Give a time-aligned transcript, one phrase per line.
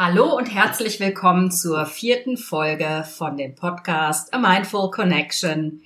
[0.00, 5.82] Hallo und herzlich willkommen zur vierten Folge von dem Podcast A Mindful Connection,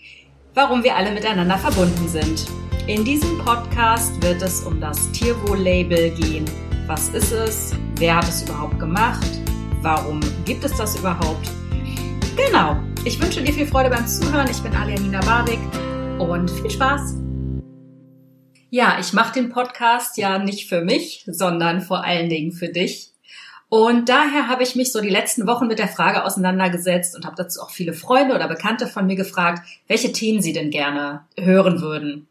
[0.52, 2.44] warum wir alle miteinander verbunden sind.
[2.86, 6.44] In diesem Podcast wird es um das Tierwohl-Label gehen.
[6.86, 7.74] Was ist es?
[7.96, 9.26] Wer hat es überhaupt gemacht?
[9.80, 11.48] Warum gibt es das überhaupt?
[12.36, 12.76] Genau.
[13.06, 14.50] Ich wünsche dir viel Freude beim Zuhören.
[14.50, 15.60] Ich bin Alianina Barwick
[16.18, 17.14] und viel Spaß.
[18.68, 23.11] Ja, ich mache den Podcast ja nicht für mich, sondern vor allen Dingen für dich.
[23.72, 27.36] Und daher habe ich mich so die letzten Wochen mit der Frage auseinandergesetzt und habe
[27.36, 31.80] dazu auch viele Freunde oder Bekannte von mir gefragt, welche Themen sie denn gerne hören
[31.80, 32.28] würden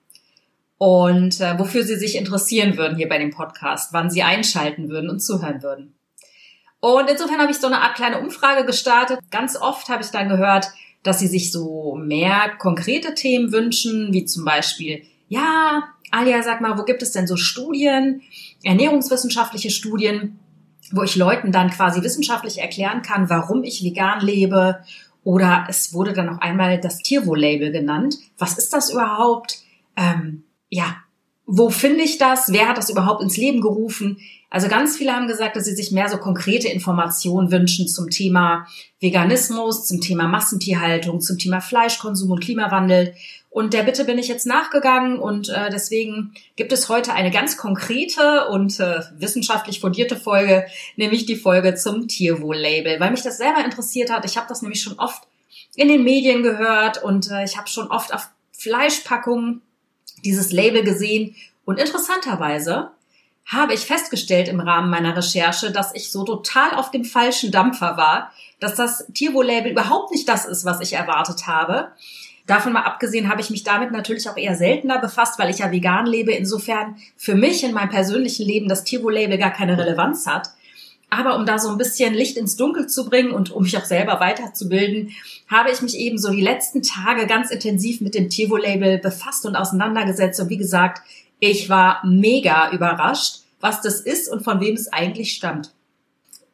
[0.78, 5.10] und äh, wofür sie sich interessieren würden hier bei dem Podcast, wann sie einschalten würden
[5.10, 5.96] und zuhören würden.
[6.80, 9.18] Und insofern habe ich so eine Art kleine Umfrage gestartet.
[9.32, 10.68] Ganz oft habe ich dann gehört,
[11.02, 16.78] dass sie sich so mehr konkrete Themen wünschen, wie zum Beispiel, ja, Alia, sag mal,
[16.78, 18.22] wo gibt es denn so Studien,
[18.64, 20.38] ernährungswissenschaftliche Studien,
[20.92, 24.80] wo ich Leuten dann quasi wissenschaftlich erklären kann, warum ich vegan lebe.
[25.24, 28.18] Oder es wurde dann auch einmal das Tierwohl-Label genannt.
[28.38, 29.60] Was ist das überhaupt?
[29.96, 30.96] Ähm, ja,
[31.46, 32.52] wo finde ich das?
[32.52, 34.18] Wer hat das überhaupt ins Leben gerufen?
[34.50, 38.68] Also ganz viele haben gesagt, dass sie sich mehr so konkrete Informationen wünschen zum Thema
[39.00, 43.14] Veganismus, zum Thema Massentierhaltung, zum Thema Fleischkonsum und Klimawandel.
[43.52, 47.58] Und der Bitte bin ich jetzt nachgegangen und äh, deswegen gibt es heute eine ganz
[47.58, 53.64] konkrete und äh, wissenschaftlich fundierte Folge, nämlich die Folge zum Tierwohl-Label, weil mich das selber
[53.66, 54.24] interessiert hat.
[54.24, 55.24] Ich habe das nämlich schon oft
[55.76, 59.62] in den Medien gehört und äh, ich habe schon oft auf Fleischpackungen
[60.24, 62.92] dieses Label gesehen und interessanterweise
[63.46, 67.98] habe ich festgestellt im Rahmen meiner Recherche, dass ich so total auf dem falschen Dampfer
[67.98, 71.92] war, dass das Tierwohl-Label überhaupt nicht das ist, was ich erwartet habe.
[72.48, 75.72] Davon mal abgesehen habe ich mich damit natürlich auch eher seltener befasst, weil ich ja
[75.72, 76.32] vegan lebe.
[76.32, 80.50] Insofern für mich in meinem persönlichen Leben das Tierwohl-Label gar keine Relevanz hat.
[81.10, 83.84] Aber um da so ein bisschen Licht ins Dunkel zu bringen und um mich auch
[83.84, 85.12] selber weiterzubilden,
[85.50, 89.58] habe ich mich eben so die letzten Tage ganz intensiv mit dem Tierwohl-Label befasst und
[89.58, 90.40] auseinandergesetzt.
[90.40, 91.02] Und wie gesagt,
[91.40, 95.74] ich war mega überrascht, was das ist und von wem es eigentlich stammt.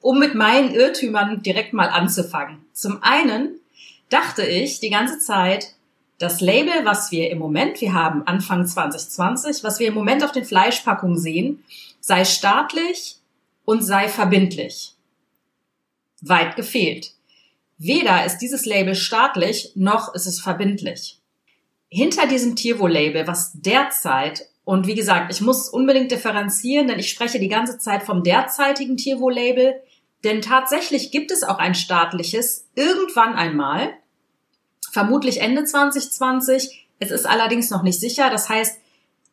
[0.02, 2.58] Um mit meinen Irrtümern direkt mal anzufangen.
[2.74, 3.60] Zum einen
[4.10, 5.76] dachte ich die ganze Zeit,
[6.20, 10.32] das Label, was wir im Moment, wir haben Anfang 2020, was wir im Moment auf
[10.32, 11.64] den Fleischpackungen sehen,
[12.00, 13.18] sei staatlich
[13.66, 14.94] und sei verbindlich.
[16.22, 17.12] Weit gefehlt.
[17.78, 21.20] Weder ist dieses Label staatlich, noch ist es verbindlich.
[21.90, 27.40] Hinter diesem Tierwohl-Label, was derzeit, und wie gesagt, ich muss unbedingt differenzieren, denn ich spreche
[27.40, 29.76] die ganze Zeit vom derzeitigen Tierwohl-Label,
[30.24, 33.94] denn tatsächlich gibt es auch ein staatliches, irgendwann einmal,
[34.92, 36.88] vermutlich Ende 2020.
[37.00, 38.30] Es ist allerdings noch nicht sicher.
[38.30, 38.80] Das heißt,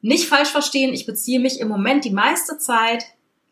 [0.03, 3.04] nicht falsch verstehen, ich beziehe mich im Moment die meiste Zeit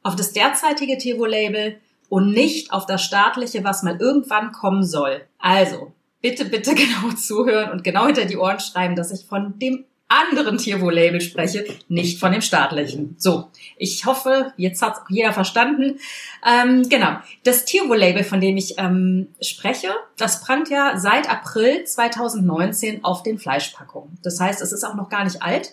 [0.02, 5.22] auf das derzeitige Tevo-Label und nicht auf das staatliche, was mal irgendwann kommen soll.
[5.38, 9.84] Also, bitte, bitte genau zuhören und genau hinter die Ohren schreiben, dass ich von dem
[10.12, 13.16] anderen Tierwohl-Label spreche, nicht von dem staatlichen.
[13.18, 15.98] So, ich hoffe, jetzt hat jeder verstanden.
[16.46, 23.04] Ähm, genau, das Tierwohl-Label, von dem ich ähm, spreche, das prangt ja seit April 2019
[23.04, 24.18] auf den Fleischpackungen.
[24.22, 25.72] Das heißt, es ist auch noch gar nicht alt.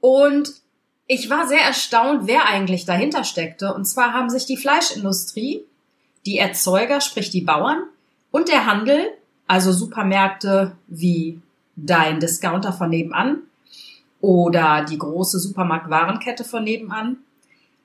[0.00, 0.52] Und
[1.06, 3.72] ich war sehr erstaunt, wer eigentlich dahinter steckte.
[3.72, 5.64] Und zwar haben sich die Fleischindustrie,
[6.26, 7.82] die Erzeuger, sprich die Bauern
[8.30, 9.08] und der Handel,
[9.46, 11.40] also Supermärkte wie
[11.76, 13.38] dein Discounter von nebenan,
[14.20, 17.18] oder die große Supermarktwarenkette von nebenan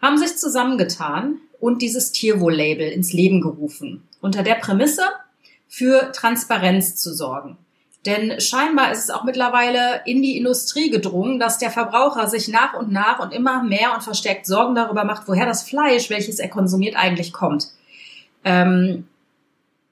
[0.01, 5.03] haben sich zusammengetan und dieses Tierwohl-Label ins Leben gerufen, unter der Prämisse,
[5.69, 7.57] für Transparenz zu sorgen.
[8.05, 12.73] Denn scheinbar ist es auch mittlerweile in die Industrie gedrungen, dass der Verbraucher sich nach
[12.73, 16.49] und nach und immer mehr und verstärkt Sorgen darüber macht, woher das Fleisch, welches er
[16.49, 17.69] konsumiert, eigentlich kommt.
[18.43, 19.07] Ähm,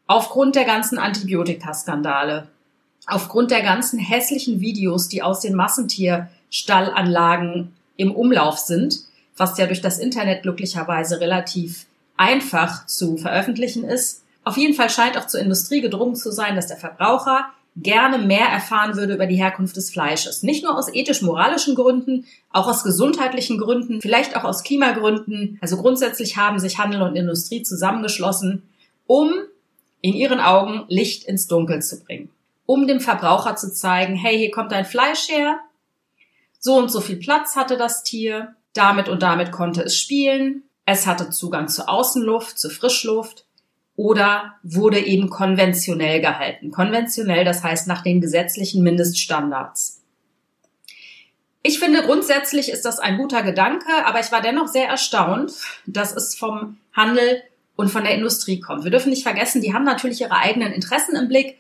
[0.08, 2.50] aufgrund der ganzen Antibiotika-Skandale,
[3.08, 9.02] aufgrund der ganzen hässlichen Videos, die aus den Massentierstallanlagen im Umlauf sind,
[9.38, 14.24] was ja durch das Internet glücklicherweise relativ einfach zu veröffentlichen ist.
[14.44, 17.46] Auf jeden Fall scheint auch zur Industrie gedrungen zu sein, dass der Verbraucher
[17.78, 20.44] gerne mehr erfahren würde über die Herkunft des Fleisches.
[20.44, 25.58] Nicht nur aus ethisch-moralischen Gründen, auch aus gesundheitlichen Gründen, vielleicht auch aus Klimagründen.
[25.62, 28.64] Also grundsätzlich haben sich Handel und Industrie zusammengeschlossen,
[29.08, 29.32] um
[30.02, 32.30] in ihren Augen Licht ins Dunkel zu bringen
[32.72, 35.60] um dem Verbraucher zu zeigen, hey, hier kommt dein Fleisch her,
[36.58, 41.06] so und so viel Platz hatte das Tier, damit und damit konnte es spielen, es
[41.06, 43.46] hatte Zugang zur Außenluft, zur Frischluft
[43.98, 46.72] oder wurde eben konventionell gehalten.
[46.72, 50.02] Konventionell, das heißt nach den gesetzlichen Mindeststandards.
[51.64, 55.52] Ich finde grundsätzlich ist das ein guter Gedanke, aber ich war dennoch sehr erstaunt,
[55.86, 57.44] dass es vom Handel
[57.76, 58.86] und von der Industrie kommt.
[58.86, 61.58] Wir dürfen nicht vergessen, die haben natürlich ihre eigenen Interessen im Blick,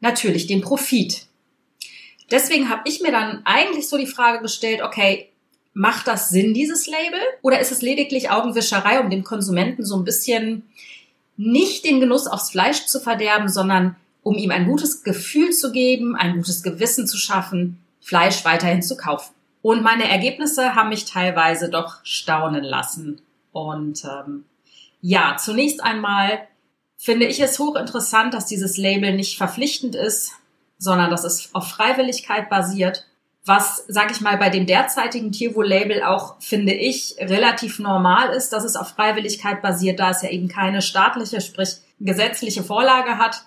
[0.00, 1.26] natürlich den Profit.
[2.30, 5.28] Deswegen habe ich mir dann eigentlich so die Frage gestellt, okay,
[5.74, 7.20] macht das Sinn, dieses Label?
[7.42, 10.64] Oder ist es lediglich Augenwischerei, um dem Konsumenten so ein bisschen
[11.36, 16.16] nicht den Genuss aufs Fleisch zu verderben, sondern um ihm ein gutes Gefühl zu geben,
[16.16, 19.34] ein gutes Gewissen zu schaffen, Fleisch weiterhin zu kaufen.
[19.62, 23.20] Und meine Ergebnisse haben mich teilweise doch staunen lassen.
[23.52, 24.44] Und ähm,
[25.00, 26.46] ja, zunächst einmal
[26.96, 30.32] finde ich es hochinteressant, dass dieses Label nicht verpflichtend ist,
[30.78, 33.06] sondern dass es auf Freiwilligkeit basiert.
[33.44, 38.64] Was, sag ich mal, bei dem derzeitigen Tierwohl-Label auch, finde ich, relativ normal ist, dass
[38.64, 43.44] es auf Freiwilligkeit basiert, da es ja eben keine staatliche, sprich gesetzliche Vorlage hat.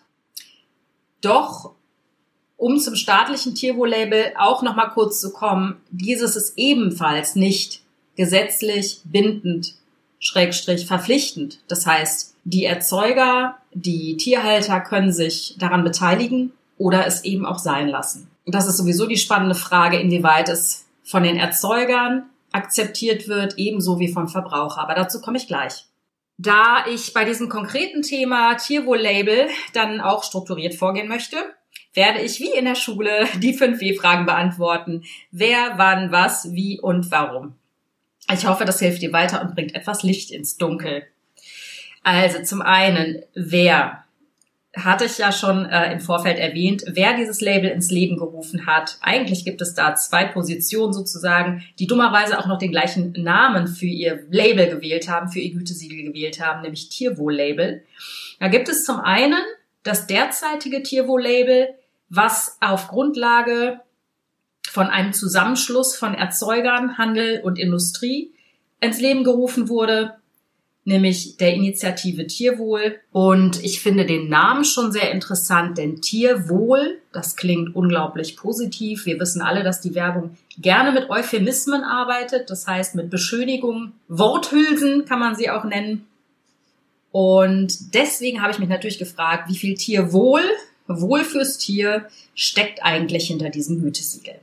[1.20, 1.72] Doch,
[2.56, 7.82] um zum staatlichen Tierwohl-Label auch nochmal kurz zu kommen, dieses ist ebenfalls nicht
[8.16, 9.76] gesetzlich bindend,
[10.20, 11.60] schrägstrich verpflichtend.
[11.68, 17.88] Das heißt, die Erzeuger, die Tierhalter können sich daran beteiligen oder es eben auch sein
[17.88, 18.30] lassen.
[18.46, 24.00] Und das ist sowieso die spannende Frage, inwieweit es von den Erzeugern akzeptiert wird, ebenso
[24.00, 24.82] wie vom Verbraucher.
[24.82, 25.86] Aber dazu komme ich gleich.
[26.38, 31.38] Da ich bei diesem konkreten Thema Tierwohl-Label dann auch strukturiert vorgehen möchte,
[31.94, 35.04] werde ich wie in der Schule die fünf W-Fragen beantworten.
[35.32, 37.56] Wer, wann, was, wie und warum.
[38.34, 41.04] Ich hoffe, das hilft dir weiter und bringt etwas Licht ins Dunkel.
[42.04, 44.04] Also zum einen, wer
[44.76, 48.98] hatte ich ja schon äh, im Vorfeld erwähnt, wer dieses Label ins Leben gerufen hat.
[49.02, 53.88] Eigentlich gibt es da zwei Positionen sozusagen, die dummerweise auch noch den gleichen Namen für
[53.88, 57.84] ihr Label gewählt haben, für ihr Gütesiegel gewählt haben, nämlich Tierwohl-Label.
[58.40, 59.40] Da gibt es zum einen
[59.84, 61.70] das derzeitige Tierwohl-Label,
[62.10, 63.80] was auf Grundlage
[64.70, 68.34] von einem Zusammenschluss von Erzeugern, Handel und Industrie
[68.82, 70.19] ins Leben gerufen wurde
[70.90, 73.00] nämlich der Initiative Tierwohl.
[73.12, 79.06] Und ich finde den Namen schon sehr interessant, denn Tierwohl, das klingt unglaublich positiv.
[79.06, 85.06] Wir wissen alle, dass die Werbung gerne mit Euphemismen arbeitet, das heißt mit Beschönigungen, Worthülsen
[85.06, 86.08] kann man sie auch nennen.
[87.12, 90.42] Und deswegen habe ich mich natürlich gefragt, wie viel Tierwohl,
[90.88, 94.40] Wohl fürs Tier, steckt eigentlich hinter diesem Gütesiegel.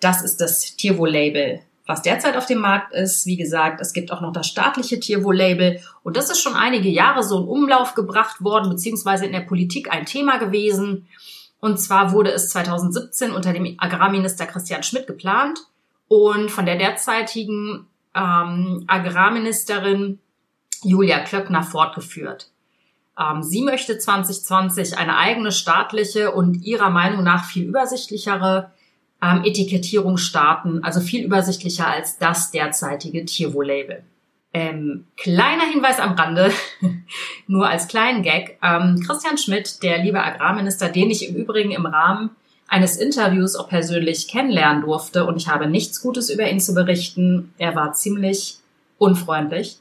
[0.00, 1.60] Das ist das Tierwohl-Label
[1.92, 3.26] was derzeit auf dem Markt ist.
[3.26, 7.22] Wie gesagt, es gibt auch noch das staatliche Tierwohl-Label und das ist schon einige Jahre
[7.22, 11.06] so in Umlauf gebracht worden, beziehungsweise in der Politik ein Thema gewesen.
[11.60, 15.60] Und zwar wurde es 2017 unter dem Agrarminister Christian Schmidt geplant
[16.08, 20.18] und von der derzeitigen ähm, Agrarministerin
[20.82, 22.48] Julia Klöckner fortgeführt.
[23.20, 28.72] Ähm, sie möchte 2020 eine eigene staatliche und ihrer Meinung nach viel übersichtlichere
[29.22, 34.02] ähm, Etikettierung starten, also viel übersichtlicher als das derzeitige Tierwohl-Label.
[34.54, 36.52] Ähm, kleiner Hinweis am Rande,
[37.46, 38.58] nur als kleinen Gag.
[38.62, 42.30] Ähm, Christian Schmidt, der liebe Agrarminister, den ich im Übrigen im Rahmen
[42.68, 47.52] eines Interviews auch persönlich kennenlernen durfte und ich habe nichts Gutes über ihn zu berichten.
[47.58, 48.58] Er war ziemlich
[48.98, 49.78] unfreundlich.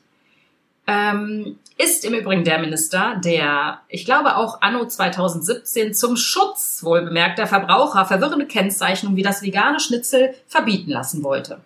[0.88, 7.48] Ähm, ist im Übrigen der Minister, der, ich glaube auch anno 2017 zum Schutz wohlbemerkter
[7.48, 11.62] Verbraucher verwirrende Kennzeichnung wie das vegane Schnitzel verbieten lassen wollte.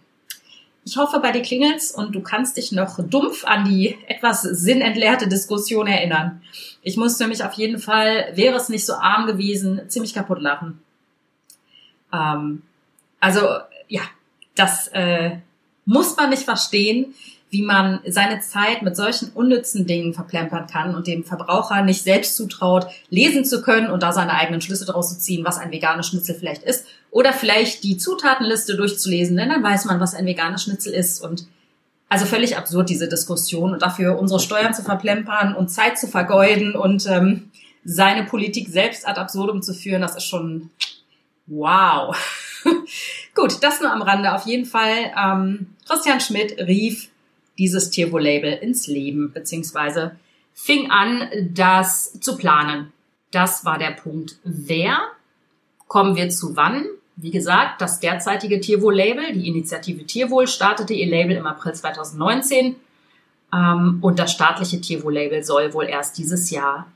[0.87, 5.27] Ich hoffe, bei dir klingelt's und du kannst dich noch dumpf an die etwas sinnentleerte
[5.27, 6.43] Diskussion erinnern.
[6.83, 10.79] Ich musste nämlich auf jeden Fall, wäre es nicht so arm gewesen, ziemlich kaputt lachen.
[12.13, 12.61] Ähm,
[13.19, 13.41] also,
[13.87, 14.01] ja,
[14.53, 15.37] das äh,
[15.85, 17.15] muss man nicht verstehen
[17.49, 22.35] wie man seine Zeit mit solchen unnützen Dingen verplempern kann und dem Verbraucher nicht selbst
[22.35, 26.07] zutraut, lesen zu können und da seine eigenen Schlüsse draus zu ziehen, was ein veganes
[26.07, 26.85] Schnitzel vielleicht ist.
[27.11, 31.21] Oder vielleicht die Zutatenliste durchzulesen, denn dann weiß man, was ein veganes Schnitzel ist.
[31.21, 31.47] Und
[32.09, 33.73] also völlig absurd, diese Diskussion.
[33.73, 37.51] Und dafür unsere Steuern zu verplempern und Zeit zu vergeuden und ähm,
[37.85, 40.71] seine Politik selbst ad absurdum zu führen, das ist schon
[41.45, 42.17] wow.
[43.35, 44.33] Gut, das nur am Rande.
[44.33, 47.09] Auf jeden Fall, ähm, Christian Schmidt rief
[47.57, 50.15] dieses Tierwohl-Label ins Leben, beziehungsweise
[50.53, 52.91] fing an, das zu planen.
[53.31, 54.37] Das war der Punkt.
[54.43, 54.99] Wer?
[55.87, 56.85] Kommen wir zu wann?
[57.17, 62.75] Wie gesagt, das derzeitige Tierwohl-Label, die Initiative Tierwohl, startete ihr Label im April 2019
[63.53, 66.87] ähm, und das staatliche Tierwohl-Label soll wohl erst dieses Jahr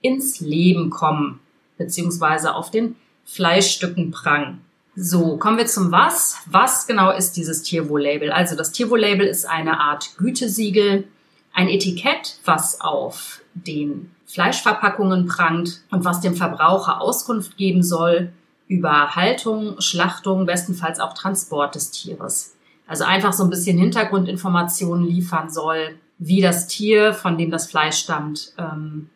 [0.00, 1.40] ins Leben kommen,
[1.78, 4.60] beziehungsweise auf den Fleischstücken prangen.
[4.96, 6.38] So, kommen wir zum Was.
[6.46, 8.30] Was genau ist dieses Tierwohl-Label?
[8.30, 11.08] Also das Tierwohl-Label ist eine Art Gütesiegel,
[11.52, 18.32] ein Etikett, was auf den Fleischverpackungen prangt und was dem Verbraucher Auskunft geben soll
[18.68, 22.54] über Haltung, Schlachtung, bestenfalls auch Transport des Tieres.
[22.86, 27.98] Also einfach so ein bisschen Hintergrundinformationen liefern soll, wie das Tier, von dem das Fleisch
[27.98, 29.10] stammt, ähm,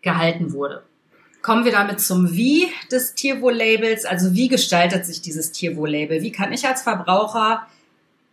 [0.00, 0.84] gehalten wurde.
[1.44, 4.06] Kommen wir damit zum Wie des Tierwohl-Labels.
[4.06, 6.22] Also wie gestaltet sich dieses Tierwohl-Label?
[6.22, 7.66] Wie kann ich als Verbraucher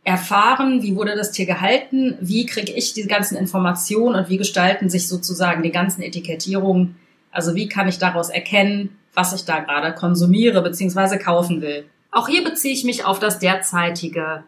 [0.06, 4.90] erfahren, wie wurde das Tier gehalten, wie kriege ich die ganzen Informationen und wie gestalten
[4.90, 6.96] sich sozusagen die ganzen Etikettierungen.
[7.32, 11.18] Also wie kann ich daraus erkennen, was ich da gerade konsumiere bzw.
[11.18, 11.84] kaufen will.
[12.12, 14.46] Auch hier beziehe ich mich auf das derzeitige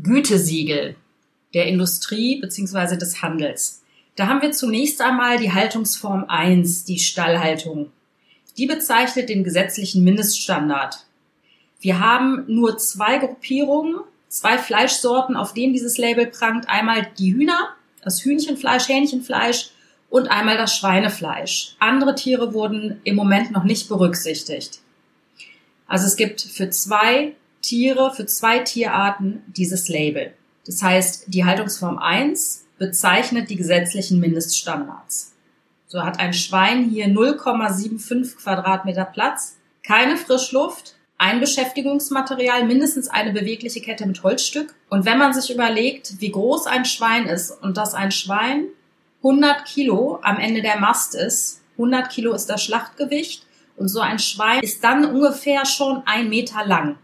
[0.00, 0.94] Gütesiegel
[1.52, 2.96] der Industrie bzw.
[2.96, 3.81] des Handels.
[4.16, 7.90] Da haben wir zunächst einmal die Haltungsform 1, die Stallhaltung.
[8.58, 11.06] Die bezeichnet den gesetzlichen Mindeststandard.
[11.80, 13.96] Wir haben nur zwei Gruppierungen,
[14.28, 16.68] zwei Fleischsorten, auf denen dieses Label prangt.
[16.68, 17.70] Einmal die Hühner,
[18.02, 19.70] das Hühnchenfleisch, Hähnchenfleisch
[20.10, 21.76] und einmal das Schweinefleisch.
[21.78, 24.80] Andere Tiere wurden im Moment noch nicht berücksichtigt.
[25.86, 30.34] Also es gibt für zwei Tiere, für zwei Tierarten dieses Label.
[30.66, 35.34] Das heißt, die Haltungsform 1 bezeichnet die gesetzlichen Mindeststandards.
[35.86, 43.80] So hat ein Schwein hier 0,75 Quadratmeter Platz, keine Frischluft, ein Beschäftigungsmaterial, mindestens eine bewegliche
[43.80, 44.74] Kette mit Holzstück.
[44.88, 48.64] Und wenn man sich überlegt, wie groß ein Schwein ist und dass ein Schwein
[49.18, 53.46] 100 Kilo am Ende der Mast ist, 100 Kilo ist das Schlachtgewicht
[53.76, 56.98] und so ein Schwein ist dann ungefähr schon ein Meter lang.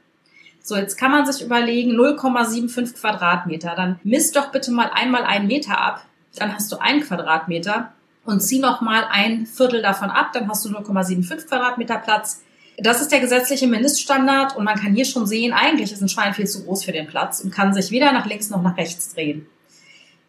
[0.68, 3.72] So, jetzt kann man sich überlegen, 0,75 Quadratmeter.
[3.74, 6.04] Dann misst doch bitte mal einmal einen Meter ab.
[6.36, 7.94] Dann hast du einen Quadratmeter
[8.26, 10.34] und zieh noch mal ein Viertel davon ab.
[10.34, 12.42] Dann hast du 0,75 Quadratmeter Platz.
[12.76, 16.34] Das ist der gesetzliche Mindeststandard und man kann hier schon sehen, eigentlich ist ein Schwein
[16.34, 19.14] viel zu groß für den Platz und kann sich weder nach links noch nach rechts
[19.14, 19.46] drehen.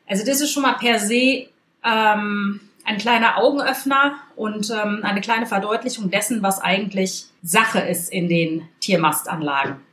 [0.08, 1.48] Also das ist schon mal per se
[1.84, 8.30] ähm, ein kleiner Augenöffner und ähm, eine kleine Verdeutlichung dessen, was eigentlich Sache ist in
[8.30, 9.89] den Tiermastanlagen.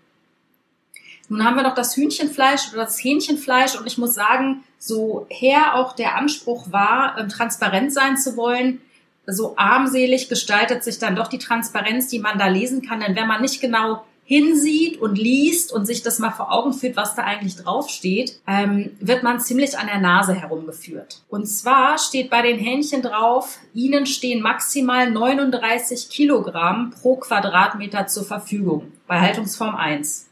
[1.28, 5.74] Nun haben wir noch das Hühnchenfleisch oder das Hähnchenfleisch und ich muss sagen, so her
[5.74, 8.80] auch der Anspruch war, ähm, transparent sein zu wollen,
[9.26, 13.00] so armselig gestaltet sich dann doch die Transparenz, die man da lesen kann.
[13.00, 16.96] Denn wenn man nicht genau hinsieht und liest und sich das mal vor Augen führt,
[16.96, 21.22] was da eigentlich draufsteht, ähm, wird man ziemlich an der Nase herumgeführt.
[21.28, 28.24] Und zwar steht bei den Hähnchen drauf, ihnen stehen maximal 39 Kilogramm pro Quadratmeter zur
[28.24, 30.25] Verfügung bei Haltungsform 1.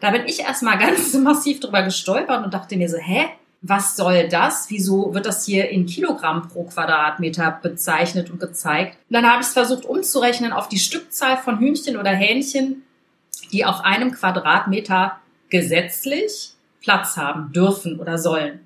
[0.00, 3.26] Da bin ich erstmal ganz massiv drüber gestolpert und dachte mir so, hä?
[3.62, 4.66] Was soll das?
[4.68, 8.96] Wieso wird das hier in Kilogramm pro Quadratmeter bezeichnet und gezeigt?
[9.08, 12.84] Und dann habe ich es versucht umzurechnen auf die Stückzahl von Hühnchen oder Hähnchen,
[13.52, 16.50] die auf einem Quadratmeter gesetzlich
[16.80, 18.60] Platz haben dürfen oder sollen.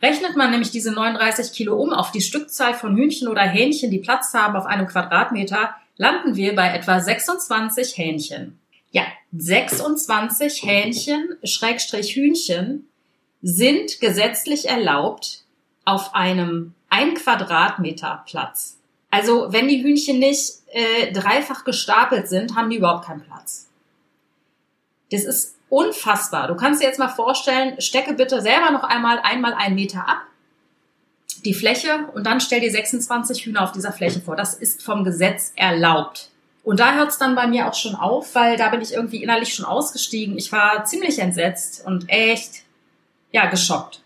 [0.00, 3.98] Rechnet man nämlich diese 39 Kilo um auf die Stückzahl von Hühnchen oder Hähnchen, die
[3.98, 8.58] Platz haben auf einem Quadratmeter, landen wir bei etwa 26 Hähnchen.
[8.90, 9.04] Ja,
[9.36, 12.88] 26 Hähnchen, Schrägstrich Hühnchen,
[13.42, 15.44] sind gesetzlich erlaubt
[15.84, 18.78] auf einem ein Quadratmeter Platz.
[19.10, 23.68] Also wenn die Hühnchen nicht äh, dreifach gestapelt sind, haben die überhaupt keinen Platz.
[25.10, 26.48] Das ist unfassbar.
[26.48, 30.22] Du kannst dir jetzt mal vorstellen, stecke bitte selber noch einmal einmal einen Meter ab,
[31.44, 34.36] die Fläche, und dann stell dir 26 Hühner auf dieser Fläche vor.
[34.36, 36.30] Das ist vom Gesetz erlaubt.
[36.68, 39.22] Und da hört es dann bei mir auch schon auf, weil da bin ich irgendwie
[39.22, 40.36] innerlich schon ausgestiegen.
[40.36, 42.64] Ich war ziemlich entsetzt und echt,
[43.32, 44.02] ja, geschockt.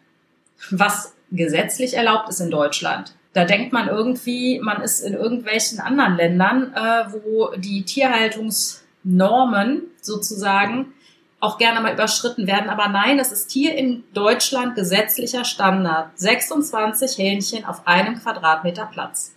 [0.70, 3.16] Was gesetzlich erlaubt ist in Deutschland.
[3.32, 10.94] Da denkt man irgendwie, man ist in irgendwelchen anderen Ländern, äh, wo die Tierhaltungsnormen sozusagen
[11.40, 12.70] auch gerne mal überschritten werden.
[12.70, 16.12] Aber nein, es ist hier in Deutschland gesetzlicher Standard.
[16.14, 19.34] 26 Hähnchen auf einem Quadratmeter Platz.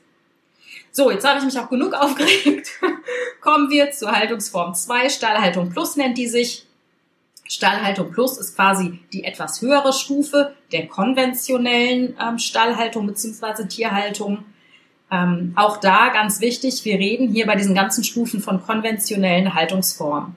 [0.95, 2.69] So, jetzt habe ich mich auch genug aufgeregt.
[3.41, 5.09] Kommen wir zur Haltungsform 2.
[5.09, 6.65] Stallhaltung Plus nennt die sich.
[7.43, 13.67] Stallhaltung Plus ist quasi die etwas höhere Stufe der konventionellen ähm, Stallhaltung bzw.
[13.67, 14.45] Tierhaltung.
[15.11, 20.35] Ähm, auch da ganz wichtig, wir reden hier bei diesen ganzen Stufen von konventionellen Haltungsformen.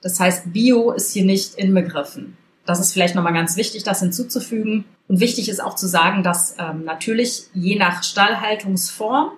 [0.00, 2.36] Das heißt, Bio ist hier nicht inbegriffen.
[2.66, 4.84] Das ist vielleicht nochmal ganz wichtig, das hinzuzufügen.
[5.08, 9.32] Und wichtig ist auch zu sagen, dass ähm, natürlich je nach Stallhaltungsform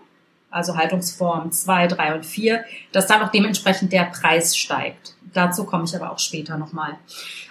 [0.55, 5.15] also Haltungsform 2, 3 und 4, dass dann auch dementsprechend der Preis steigt.
[5.33, 6.97] Dazu komme ich aber auch später nochmal.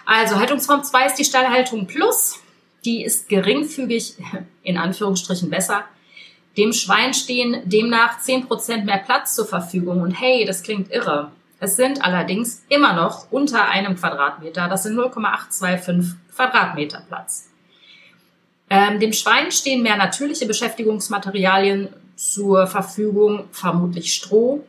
[0.06, 2.40] Also Haltungsform 2 ist die Stallhaltung Plus.
[2.86, 4.16] Die ist geringfügig,
[4.64, 5.84] in Anführungsstrichen besser.
[6.58, 10.02] Dem Schwein stehen demnach 10% mehr Platz zur Verfügung.
[10.02, 11.32] Und hey, das klingt irre.
[11.60, 14.70] Es sind allerdings immer noch unter einem Quadratmeter.
[14.70, 17.50] Das sind 0,825 Quadratmeter Platz.
[18.70, 24.64] Ähm, dem Schwein stehen mehr natürliche Beschäftigungsmaterialien zur Verfügung, vermutlich Stroh.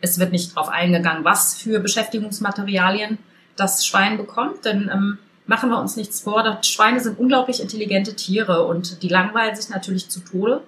[0.00, 3.18] Es wird nicht darauf eingegangen, was für Beschäftigungsmaterialien
[3.56, 8.66] das Schwein bekommt, denn ähm, machen wir uns nichts vor, Schweine sind unglaublich intelligente Tiere
[8.66, 10.62] und die langweilen sich natürlich zu Tode.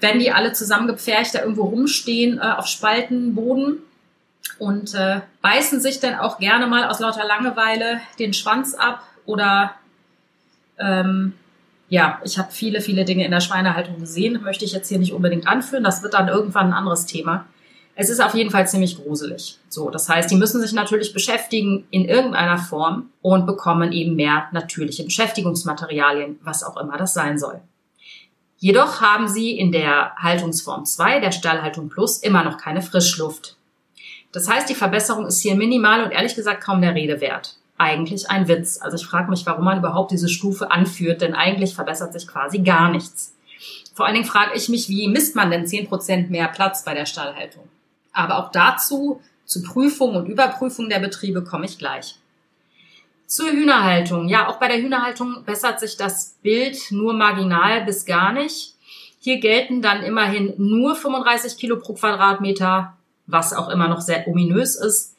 [0.00, 3.78] Wenn die alle zusammengepfercht da irgendwo rumstehen äh, auf Spaltenboden
[4.58, 9.74] und äh, beißen sich dann auch gerne mal aus lauter Langeweile den Schwanz ab oder
[10.78, 11.34] ähm,
[11.90, 15.12] ja, ich habe viele, viele Dinge in der Schweinehaltung gesehen, möchte ich jetzt hier nicht
[15.12, 15.82] unbedingt anführen.
[15.82, 17.46] Das wird dann irgendwann ein anderes Thema.
[17.96, 19.58] Es ist auf jeden Fall ziemlich gruselig.
[19.68, 24.44] So, das heißt, die müssen sich natürlich beschäftigen in irgendeiner Form und bekommen eben mehr
[24.52, 27.60] natürliche Beschäftigungsmaterialien, was auch immer das sein soll.
[28.56, 33.56] Jedoch haben sie in der Haltungsform 2, der Stallhaltung Plus, immer noch keine Frischluft.
[34.30, 37.56] Das heißt, die Verbesserung ist hier minimal und ehrlich gesagt kaum der Rede wert.
[37.80, 38.78] Eigentlich ein Witz.
[38.82, 42.58] Also ich frage mich, warum man überhaupt diese Stufe anführt, denn eigentlich verbessert sich quasi
[42.58, 43.34] gar nichts.
[43.94, 47.06] Vor allen Dingen frage ich mich, wie misst man denn 10% mehr Platz bei der
[47.06, 47.66] Stallhaltung?
[48.12, 52.16] Aber auch dazu, zu Prüfung und Überprüfung der Betriebe, komme ich gleich.
[53.24, 54.28] Zur Hühnerhaltung.
[54.28, 58.74] Ja, auch bei der Hühnerhaltung bessert sich das Bild nur marginal bis gar nicht.
[59.20, 62.92] Hier gelten dann immerhin nur 35 Kilo pro Quadratmeter,
[63.26, 65.16] was auch immer noch sehr ominös ist.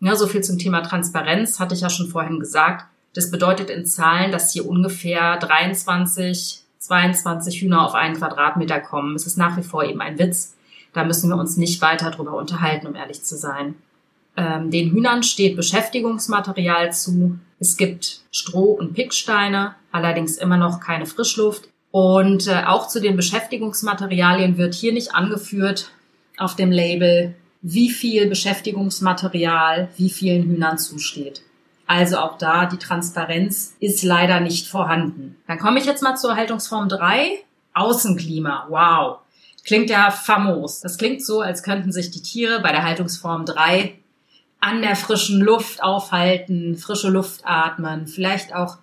[0.00, 2.86] Ja, so viel zum Thema Transparenz hatte ich ja schon vorhin gesagt.
[3.14, 9.16] Das bedeutet in Zahlen, dass hier ungefähr 23, 22 Hühner auf einen Quadratmeter kommen.
[9.16, 10.54] Es ist nach wie vor eben ein Witz.
[10.92, 13.74] Da müssen wir uns nicht weiter drüber unterhalten, um ehrlich zu sein.
[14.36, 17.38] Ähm, den Hühnern steht Beschäftigungsmaterial zu.
[17.58, 21.70] Es gibt Stroh und Picksteine, allerdings immer noch keine Frischluft.
[21.90, 25.90] Und äh, auch zu den Beschäftigungsmaterialien wird hier nicht angeführt
[26.36, 31.42] auf dem Label, wie viel Beschäftigungsmaterial wie vielen Hühnern zusteht.
[31.86, 35.36] Also auch da die Transparenz ist leider nicht vorhanden.
[35.46, 37.38] Dann komme ich jetzt mal zur Haltungsform 3.
[37.74, 38.66] Außenklima.
[38.68, 39.18] Wow.
[39.64, 40.80] Klingt ja famos.
[40.80, 43.94] Das klingt so, als könnten sich die Tiere bei der Haltungsform 3
[44.60, 48.78] an der frischen Luft aufhalten, frische Luft atmen, vielleicht auch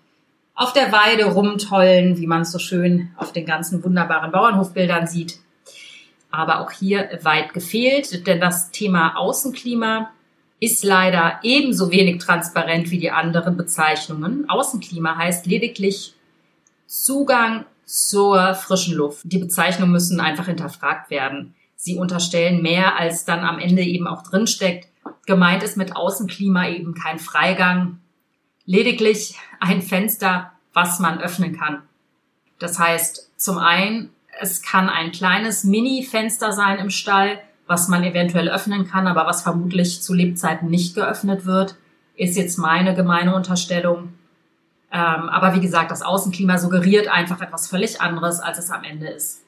[0.56, 5.39] auf der Weide rumtollen, wie man es so schön auf den ganzen wunderbaren Bauernhofbildern sieht.
[6.34, 10.10] Aber auch hier weit gefehlt, denn das Thema Außenklima
[10.60, 14.50] ist leider ebenso wenig transparent wie die anderen Bezeichnungen.
[14.50, 16.16] Außenklima heißt lediglich
[16.88, 19.22] Zugang zur frischen Luft.
[19.25, 21.53] Die Bezeichnungen müssen einfach hinterfragt werden.
[21.75, 24.88] Sie unterstellen mehr, als dann am Ende eben auch drinsteckt.
[25.27, 28.00] Gemeint ist mit Außenklima eben kein Freigang,
[28.66, 31.84] lediglich ein Fenster, was man öffnen kann.
[32.57, 38.50] Das heißt, zum einen, es kann ein kleines Mini-Fenster sein im Stall, was man eventuell
[38.50, 41.75] öffnen kann, aber was vermutlich zu Lebzeiten nicht geöffnet wird,
[42.15, 44.13] ist jetzt meine gemeine Unterstellung.
[44.91, 49.07] Ähm, aber wie gesagt, das Außenklima suggeriert einfach etwas völlig anderes, als es am Ende
[49.07, 49.41] ist.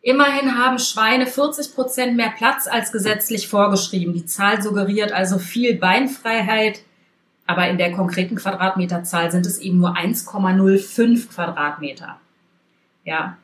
[0.00, 4.14] Immerhin haben Schweine 40 Prozent mehr Platz als gesetzlich vorgeschrieben.
[4.14, 6.80] Die Zahl suggeriert also viel Beinfreiheit,
[7.46, 12.20] aber in der konkreten Quadratmeterzahl sind es eben nur 1,05 Quadratmeter.
[13.08, 13.38] Ja,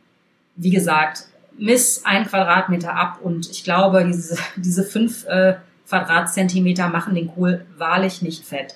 [0.57, 1.25] wie gesagt,
[1.57, 5.55] miss ein Quadratmeter ab und ich glaube, diese, diese fünf äh,
[5.89, 8.75] Quadratzentimeter machen den Kohl wahrlich nicht fett.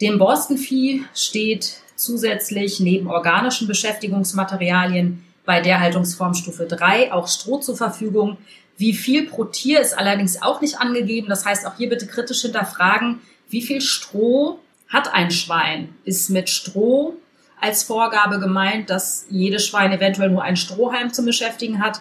[0.00, 7.76] Dem Borstenvieh steht zusätzlich neben organischen Beschäftigungsmaterialien bei der Haltungsform Stufe 3 auch Stroh zur
[7.76, 8.36] Verfügung.
[8.76, 11.28] Wie viel pro Tier ist allerdings auch nicht angegeben.
[11.28, 15.88] Das heißt, auch hier bitte kritisch hinterfragen, wie viel Stroh hat ein Schwein?
[16.04, 17.16] Ist mit Stroh
[17.60, 22.00] als Vorgabe gemeint, dass jedes Schwein eventuell nur ein Strohhalm zum Beschäftigen hat?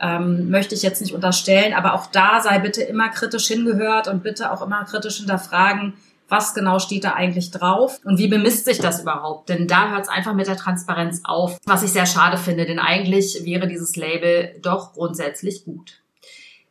[0.00, 4.22] Ähm, möchte ich jetzt nicht unterstellen, aber auch da sei bitte immer kritisch hingehört und
[4.22, 5.94] bitte auch immer kritisch hinterfragen,
[6.28, 9.48] was genau steht da eigentlich drauf und wie bemisst sich das überhaupt?
[9.48, 12.78] Denn da hört es einfach mit der Transparenz auf, was ich sehr schade finde, denn
[12.78, 16.00] eigentlich wäre dieses Label doch grundsätzlich gut.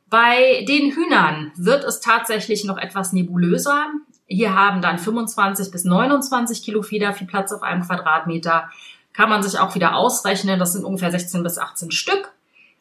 [0.10, 3.88] Bei den Hühnern wird es tatsächlich noch etwas nebulöser.
[4.26, 8.70] Hier haben dann 25 bis 29 Kilo Federviehplatz auf einem Quadratmeter.
[9.14, 10.60] Kann man sich auch wieder ausrechnen.
[10.60, 12.32] Das sind ungefähr 16 bis 18 Stück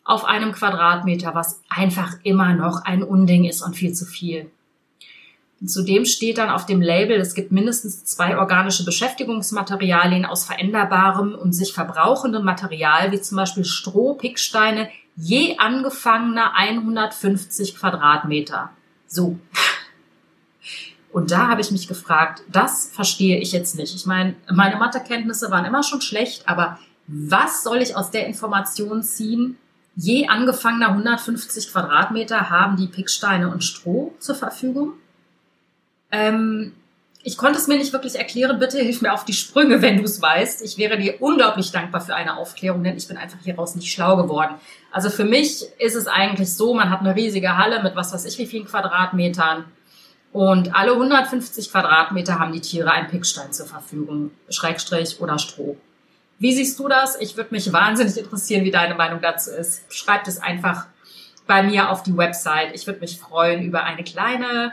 [0.05, 4.51] auf einem Quadratmeter, was einfach immer noch ein Unding ist und viel zu viel.
[5.65, 11.53] Zudem steht dann auf dem Label, es gibt mindestens zwei organische Beschäftigungsmaterialien aus veränderbarem und
[11.53, 18.71] sich verbrauchendem Material, wie zum Beispiel Stroh, Picksteine, je angefangener 150 Quadratmeter.
[19.07, 19.39] So.
[21.13, 23.95] Und da habe ich mich gefragt, das verstehe ich jetzt nicht.
[23.95, 29.03] Ich meine, meine Mathekenntnisse waren immer schon schlecht, aber was soll ich aus der Information
[29.03, 29.59] ziehen?
[29.95, 34.95] Je angefangener 150 Quadratmeter haben die Picksteine und Stroh zur Verfügung.
[36.11, 36.73] Ähm,
[37.23, 38.59] ich konnte es mir nicht wirklich erklären.
[38.59, 40.63] Bitte hilf mir auf die Sprünge, wenn du es weißt.
[40.65, 44.17] Ich wäre dir unglaublich dankbar für eine Aufklärung, denn ich bin einfach hieraus nicht schlau
[44.17, 44.55] geworden.
[44.91, 48.25] Also für mich ist es eigentlich so, man hat eine riesige Halle mit was weiß
[48.25, 49.67] ich wie vielen Quadratmetern
[50.33, 55.77] Und alle 150 Quadratmeter haben die Tiere einen Pickstein zur Verfügung, Schrägstrich oder Stroh.
[56.39, 57.21] Wie siehst du das?
[57.21, 59.85] Ich würde mich wahnsinnig interessieren, wie deine Meinung dazu ist.
[59.93, 60.87] Schreib es einfach
[61.47, 62.75] bei mir auf die Website.
[62.75, 64.73] Ich würde mich freuen über eine kleine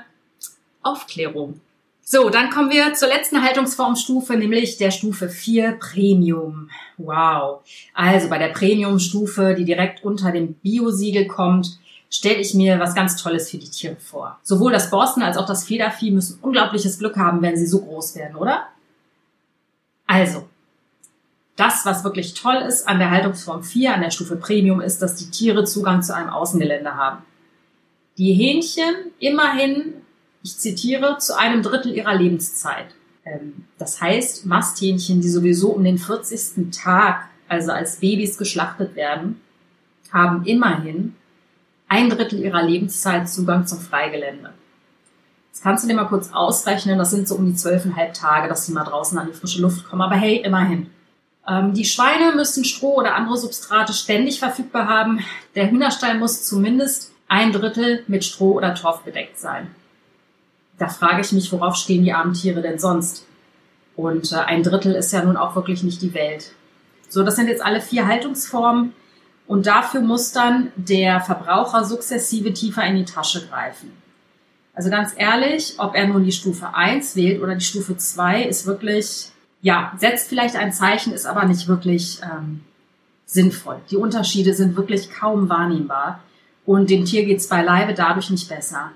[0.81, 1.59] Aufklärung.
[2.01, 6.71] So, dann kommen wir zur letzten Haltungsformstufe, nämlich der Stufe 4 Premium.
[6.97, 7.61] Wow.
[7.93, 11.77] Also bei der Premium-Stufe, die direkt unter dem Biosiegel kommt,
[12.09, 14.39] stelle ich mir was ganz Tolles für die Tiere vor.
[14.43, 18.15] Sowohl das Borsten als auch das Federvieh müssen unglaubliches Glück haben, wenn sie so groß
[18.15, 18.67] werden, oder?
[20.07, 20.47] Also,
[21.55, 25.15] das, was wirklich toll ist an der Haltungsform 4, an der Stufe Premium, ist, dass
[25.15, 27.23] die Tiere Zugang zu einem Außengelände haben.
[28.17, 29.93] Die Hähnchen immerhin,
[30.41, 32.87] ich zitiere, zu einem Drittel ihrer Lebenszeit.
[33.23, 36.71] Ähm, das heißt, Masthähnchen, die sowieso um den 40.
[36.71, 39.41] Tag, also als Babys geschlachtet werden,
[40.11, 41.15] haben immerhin
[41.89, 44.53] ein Drittel ihrer Lebenszeit Zugang zum Freigelände.
[45.51, 48.65] Das kannst du dir mal kurz ausrechnen, das sind so um die zwölfeinhalb Tage, dass
[48.65, 50.01] sie mal draußen an die frische Luft kommen.
[50.01, 50.89] Aber hey, immerhin.
[51.47, 55.19] Ähm, die Schweine müssen Stroh oder andere Substrate ständig verfügbar haben.
[55.55, 59.67] Der Hühnerstall muss zumindest ein Drittel mit Stroh oder Torf bedeckt sein.
[60.77, 63.25] Da frage ich mich, worauf stehen die armen Tiere denn sonst?
[63.95, 66.53] Und äh, ein Drittel ist ja nun auch wirklich nicht die Welt.
[67.09, 68.93] So, das sind jetzt alle vier Haltungsformen.
[69.49, 73.91] Und dafür muss dann der Verbraucher sukzessive tiefer in die Tasche greifen.
[74.75, 78.67] Also ganz ehrlich, ob er nun die Stufe 1 wählt oder die Stufe 2, ist
[78.67, 79.31] wirklich,
[79.63, 82.61] ja, setzt vielleicht ein Zeichen, ist aber nicht wirklich ähm,
[83.25, 83.77] sinnvoll.
[83.89, 86.19] Die Unterschiede sind wirklich kaum wahrnehmbar
[86.67, 88.91] und dem Tier geht's beileibe dadurch nicht besser.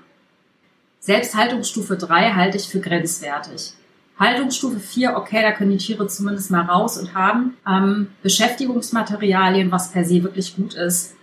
[1.00, 3.72] Selbst Haltungsstufe 3 halte ich für grenzwertig.
[4.18, 9.90] Haltungsstufe 4, okay, da können die Tiere zumindest mal raus und haben ähm, Beschäftigungsmaterialien, was
[9.90, 11.14] per se wirklich gut ist.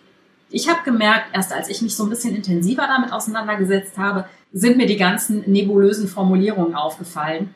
[0.50, 4.76] Ich habe gemerkt, erst als ich mich so ein bisschen intensiver damit auseinandergesetzt habe, sind
[4.76, 7.54] mir die ganzen nebulösen Formulierungen aufgefallen,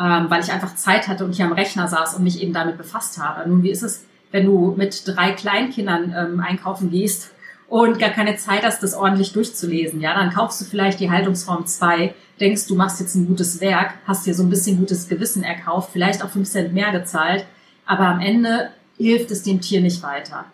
[0.00, 2.76] ähm, weil ich einfach Zeit hatte und hier am Rechner saß und mich eben damit
[2.76, 3.48] befasst habe.
[3.48, 7.30] Nun, wie ist es, wenn du mit drei Kleinkindern ähm, einkaufen gehst
[7.68, 10.00] und gar keine Zeit hast, das ordentlich durchzulesen?
[10.00, 13.94] Ja, dann kaufst du vielleicht die Haltungsform 2 denkst, du machst jetzt ein gutes Werk,
[14.06, 17.44] hast dir so ein bisschen gutes Gewissen erkauft, vielleicht auch fünf Cent mehr gezahlt,
[17.84, 20.44] aber am Ende hilft es dem Tier nicht weiter.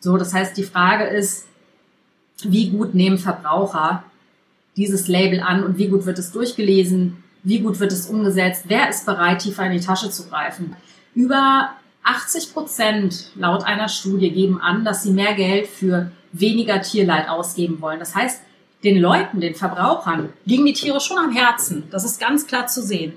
[0.00, 1.46] So, das heißt, die Frage ist,
[2.42, 4.04] wie gut nehmen Verbraucher
[4.76, 8.88] dieses Label an und wie gut wird es durchgelesen, wie gut wird es umgesetzt, wer
[8.88, 10.76] ist bereit, tiefer in die Tasche zu greifen.
[11.14, 11.70] Über
[12.02, 17.80] 80 Prozent laut einer Studie geben an, dass sie mehr Geld für weniger Tierleid ausgeben
[17.80, 18.00] wollen.
[18.00, 18.42] Das heißt,
[18.82, 21.84] den Leuten, den Verbrauchern, liegen die Tiere schon am Herzen.
[21.90, 23.14] Das ist ganz klar zu sehen.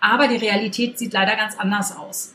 [0.00, 2.34] Aber die Realität sieht leider ganz anders aus.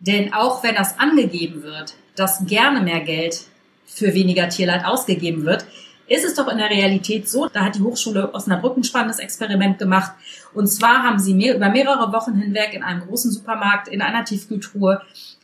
[0.00, 3.46] Denn auch wenn das angegeben wird, dass gerne mehr Geld
[3.86, 5.64] für weniger Tierleid ausgegeben wird,
[6.06, 9.78] ist es doch in der Realität so, da hat die Hochschule Osnabrück ein spannendes Experiment
[9.78, 10.12] gemacht.
[10.52, 14.24] Und zwar haben sie mehr, über mehrere Wochen hinweg in einem großen Supermarkt in einer
[14.24, 15.00] Tiefkühltruhe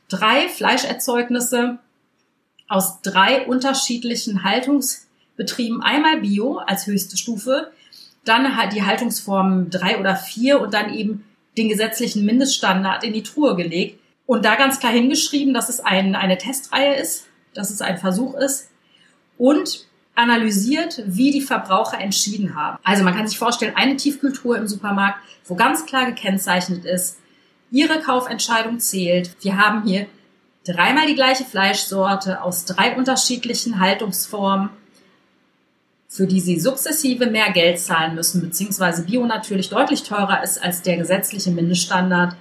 [0.09, 1.79] drei Fleischerzeugnisse
[2.71, 5.07] aus drei unterschiedlichen Haltungs-
[5.41, 5.83] betrieben.
[5.83, 7.73] Einmal Bio als höchste Stufe,
[8.27, 11.25] dann halt die Haltungsform drei oder vier und dann eben
[11.57, 16.15] den gesetzlichen Mindeststandard in die Truhe gelegt und da ganz klar hingeschrieben, dass es ein,
[16.15, 18.69] eine Testreihe ist, dass es ein Versuch ist
[19.39, 22.79] und analysiert, wie die Verbraucher entschieden haben.
[22.85, 27.17] Also man kann sich vorstellen, eine Tiefkultur im Supermarkt, wo ganz klar gekennzeichnet ist,
[27.73, 29.37] Ihre Kaufentscheidung zählt.
[29.41, 30.07] Wir haben hier
[30.65, 34.71] dreimal die gleiche Fleischsorte aus drei unterschiedlichen Haltungsformen
[36.11, 40.83] für die sie sukzessive mehr Geld zahlen müssen, beziehungsweise Bio natürlich deutlich teurer ist als
[40.83, 42.35] der gesetzliche Mindeststandard.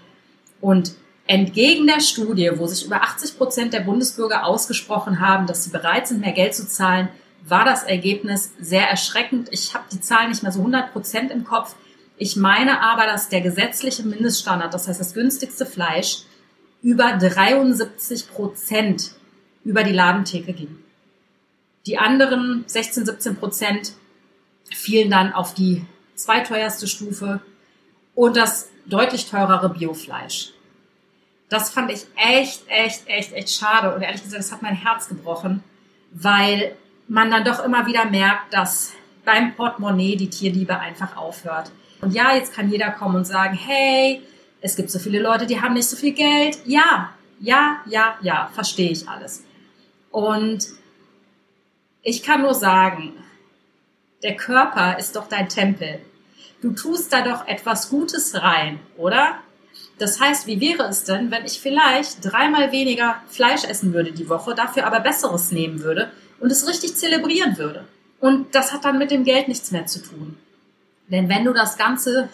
[0.60, 0.94] Und
[1.28, 6.08] entgegen der Studie, wo sich über 80 Prozent der Bundesbürger ausgesprochen haben, dass sie bereit
[6.08, 7.10] sind, mehr Geld zu zahlen,
[7.48, 9.50] war das Ergebnis sehr erschreckend.
[9.52, 11.76] Ich habe die Zahlen nicht mehr so 100 Prozent im Kopf.
[12.18, 16.24] Ich meine aber, dass der gesetzliche Mindeststandard, das heißt das günstigste Fleisch,
[16.82, 19.12] über 73 Prozent
[19.64, 20.80] über die Ladentheke ging.
[21.86, 23.94] Die anderen 16, 17 Prozent
[24.74, 27.42] fielen dann auf die zweiteuerste Stufe
[28.16, 30.52] und das deutlich teurere Biofleisch.
[31.50, 35.08] Das fand ich echt, echt, echt, echt schade und ehrlich gesagt, das hat mein Herz
[35.08, 35.64] gebrochen,
[36.12, 36.76] weil
[37.08, 38.94] man dann doch immer wieder merkt, dass
[39.26, 41.72] beim Portemonnaie die Tierliebe einfach aufhört.
[42.02, 44.22] Und ja, jetzt kann jeder kommen und sagen, hey,
[44.62, 46.60] es gibt so viele Leute, die haben nicht so viel Geld.
[46.66, 49.44] Ja, ja, ja, ja, verstehe ich alles.
[50.12, 50.68] Und
[52.02, 53.14] ich kann nur sagen,
[54.24, 56.00] der Körper ist doch dein Tempel.
[56.62, 59.40] Du tust da doch etwas Gutes rein, oder?
[59.98, 64.30] Das heißt, wie wäre es denn, wenn ich vielleicht dreimal weniger Fleisch essen würde die
[64.30, 67.86] Woche, dafür aber Besseres nehmen würde und es richtig zelebrieren würde?
[68.20, 70.38] Und das hat dann mit dem Geld nichts mehr zu tun.
[71.08, 72.30] Denn wenn du das ganze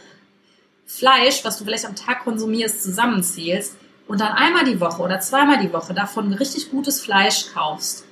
[0.85, 3.75] Fleisch, was du vielleicht am Tag konsumierst, zusammenzählst
[4.07, 8.05] und dann einmal die Woche oder zweimal die Woche davon richtig gutes Fleisch kaufst,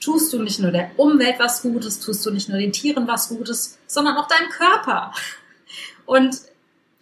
[0.00, 3.28] tust du nicht nur der Umwelt was Gutes, tust du nicht nur den Tieren was
[3.28, 5.12] Gutes, sondern auch deinem Körper.
[6.06, 6.36] Und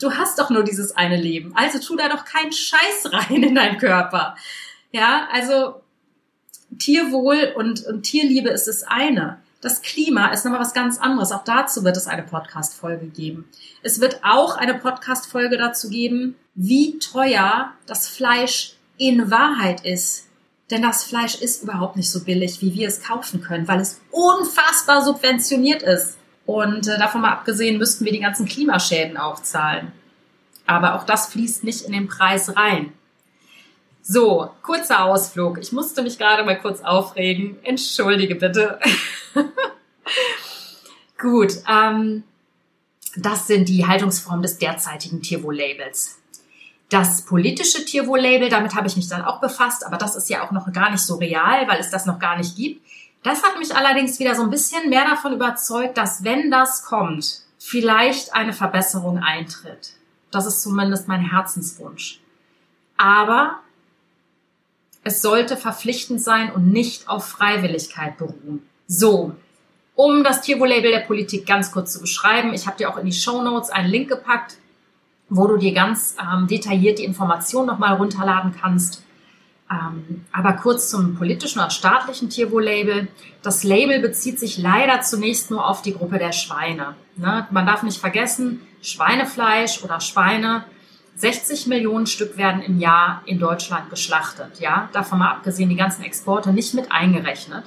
[0.01, 1.53] du hast doch nur dieses eine Leben.
[1.55, 4.37] Also tu da doch keinen Scheiß rein in deinen Körper.
[4.93, 5.83] Ja, also
[6.79, 9.41] Tierwohl und, und Tierliebe ist das eine.
[9.61, 11.33] Das Klima ist nochmal was ganz anderes.
[11.33, 13.47] Auch dazu wird es eine Podcast-Folge geben.
[13.83, 20.27] Es wird auch eine Podcast-Folge dazu geben, wie teuer das Fleisch in Wahrheit ist.
[20.71, 24.01] Denn das Fleisch ist überhaupt nicht so billig, wie wir es kaufen können, weil es
[24.11, 26.17] unfassbar subventioniert ist.
[26.47, 29.93] Und äh, davon mal abgesehen müssten wir die ganzen Klimaschäden auch zahlen.
[30.67, 32.93] Aber auch das fließt nicht in den Preis rein.
[34.13, 35.59] So, kurzer Ausflug.
[35.59, 37.63] Ich musste mich gerade mal kurz aufregen.
[37.63, 38.81] Entschuldige bitte.
[41.21, 42.25] Gut, ähm,
[43.15, 46.19] das sind die Haltungsformen des derzeitigen Tierwohl-Labels.
[46.89, 50.51] Das politische Tierwohl-Label, damit habe ich mich dann auch befasst, aber das ist ja auch
[50.51, 52.85] noch gar nicht so real, weil es das noch gar nicht gibt.
[53.23, 57.43] Das hat mich allerdings wieder so ein bisschen mehr davon überzeugt, dass wenn das kommt,
[57.61, 59.93] vielleicht eine Verbesserung eintritt.
[60.33, 62.19] Das ist zumindest mein Herzenswunsch.
[62.97, 63.61] Aber
[65.03, 68.63] es sollte verpflichtend sein und nicht auf Freiwilligkeit beruhen.
[68.87, 69.33] So,
[69.95, 73.13] um das Tierwohl-Label der Politik ganz kurz zu beschreiben, ich habe dir auch in die
[73.13, 74.57] Show Notes einen Link gepackt,
[75.29, 79.03] wo du dir ganz ähm, detailliert die Informationen nochmal runterladen kannst.
[79.71, 83.09] Ähm, aber kurz zum politischen oder staatlichen Tierwohl-Label.
[83.43, 86.97] Das Label bezieht sich leider zunächst nur auf die Gruppe der Schweine.
[87.17, 87.47] Ne?
[87.51, 90.65] Man darf nicht vergessen, Schweinefleisch oder Schweine
[91.21, 94.59] 60 Millionen Stück werden im Jahr in Deutschland geschlachtet.
[94.59, 97.65] Ja, davon mal abgesehen die ganzen Exporte nicht mit eingerechnet.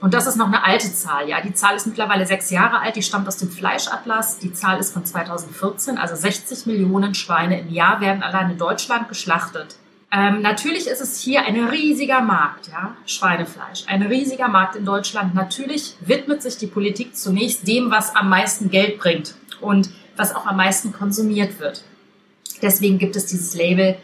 [0.00, 1.28] Und das ist noch eine alte Zahl.
[1.28, 2.96] Ja, die Zahl ist mittlerweile sechs Jahre alt.
[2.96, 4.38] Die stammt aus dem Fleischatlas.
[4.38, 5.98] Die Zahl ist von 2014.
[5.98, 9.76] Also 60 Millionen Schweine im Jahr werden allein in Deutschland geschlachtet.
[10.10, 13.84] Ähm, natürlich ist es hier ein riesiger Markt, ja, Schweinefleisch.
[13.86, 15.34] Ein riesiger Markt in Deutschland.
[15.34, 20.46] Natürlich widmet sich die Politik zunächst dem, was am meisten Geld bringt und was auch
[20.46, 21.84] am meisten konsumiert wird.
[22.62, 23.96] Deswegen gibt es dieses Label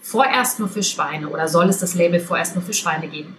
[0.00, 3.36] vorerst nur für Schweine oder soll es das Label vorerst nur für Schweine geben.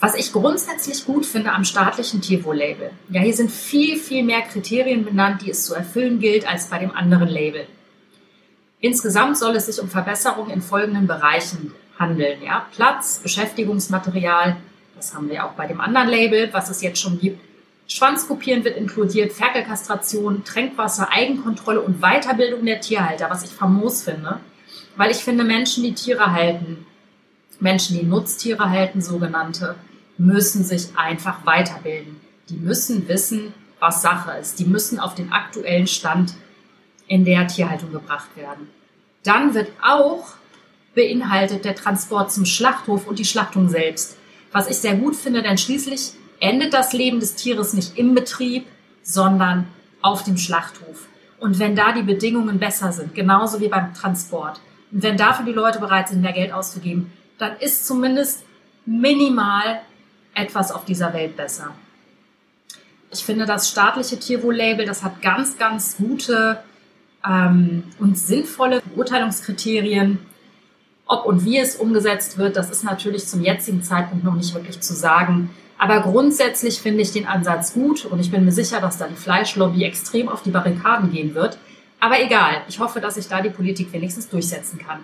[0.00, 5.04] Was ich grundsätzlich gut finde am staatlichen Tierwohl-Label, ja, hier sind viel, viel mehr Kriterien
[5.04, 7.66] benannt, die es zu erfüllen gilt, als bei dem anderen Label.
[8.80, 12.42] Insgesamt soll es sich um Verbesserungen in folgenden Bereichen handeln.
[12.42, 12.66] Ja?
[12.74, 14.56] Platz, Beschäftigungsmaterial,
[14.96, 17.40] das haben wir auch bei dem anderen Label, was es jetzt schon gibt,
[17.86, 24.40] Schwanzkopieren wird inkludiert, Ferkelkastration, Tränkwasser, Eigenkontrolle und Weiterbildung der Tierhalter, was ich famos finde.
[24.96, 26.86] Weil ich finde, Menschen, die Tiere halten,
[27.60, 29.74] Menschen, die Nutztiere halten, sogenannte,
[30.16, 32.20] müssen sich einfach weiterbilden.
[32.48, 34.58] Die müssen wissen, was Sache ist.
[34.58, 36.34] Die müssen auf den aktuellen Stand
[37.06, 38.68] in der Tierhaltung gebracht werden.
[39.24, 40.34] Dann wird auch
[40.94, 44.16] beinhaltet der Transport zum Schlachthof und die Schlachtung selbst.
[44.52, 46.12] Was ich sehr gut finde, denn schließlich
[46.44, 48.66] endet das Leben des Tieres nicht im Betrieb,
[49.02, 49.66] sondern
[50.02, 51.08] auf dem Schlachthof.
[51.38, 54.60] Und wenn da die Bedingungen besser sind, genauso wie beim Transport,
[54.92, 58.44] und wenn dafür die Leute bereit sind, mehr Geld auszugeben, dann ist zumindest
[58.84, 59.80] minimal
[60.34, 61.74] etwas auf dieser Welt besser.
[63.10, 66.62] Ich finde, das staatliche Tierwohl-Label, das hat ganz, ganz gute
[67.26, 70.18] ähm, und sinnvolle Beurteilungskriterien.
[71.06, 74.80] Ob und wie es umgesetzt wird, das ist natürlich zum jetzigen Zeitpunkt noch nicht wirklich
[74.80, 75.50] zu sagen.
[75.78, 79.16] Aber grundsätzlich finde ich den Ansatz gut und ich bin mir sicher, dass da die
[79.16, 81.58] Fleischlobby extrem auf die Barrikaden gehen wird.
[82.00, 85.00] Aber egal, ich hoffe, dass sich da die Politik wenigstens durchsetzen kann.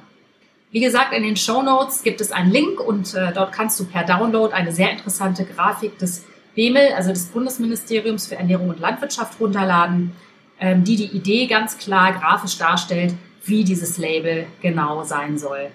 [0.71, 3.85] Wie gesagt, in den Show Notes gibt es einen Link und äh, dort kannst du
[3.85, 9.41] per Download eine sehr interessante Grafik des BEMEL, also des Bundesministeriums für Ernährung und Landwirtschaft,
[9.41, 10.13] runterladen,
[10.61, 15.71] ähm, die die Idee ganz klar grafisch darstellt, wie dieses Label genau sein soll.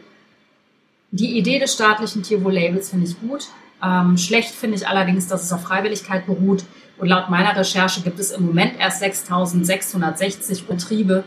[1.11, 3.47] Die Idee des staatlichen Tierwohl-Labels finde ich gut.
[3.83, 6.63] Ähm, schlecht finde ich allerdings, dass es auf Freiwilligkeit beruht.
[6.97, 11.23] Und laut meiner Recherche gibt es im Moment erst 6.660 Betriebe,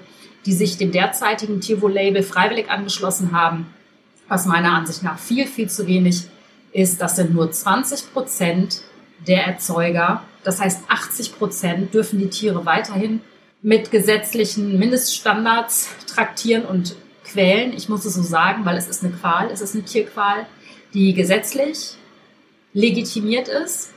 [0.47, 3.67] die sich dem derzeitigen Tierwohl-Label freiwillig angeschlossen haben.
[4.29, 6.25] Was meiner Ansicht nach viel, viel zu wenig
[6.73, 7.01] ist.
[7.01, 8.83] Das sind nur 20 Prozent
[9.27, 10.23] der Erzeuger.
[10.45, 13.21] Das heißt, 80 Prozent dürfen die Tiere weiterhin
[13.63, 17.73] mit gesetzlichen Mindeststandards traktieren und quälen.
[17.73, 20.47] Ich muss es so sagen, weil es ist eine Qual, es ist eine Tierqual,
[20.95, 21.98] die gesetzlich
[22.79, 23.91] legitimiert ist.